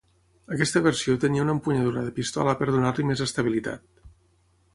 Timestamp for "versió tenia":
0.87-1.43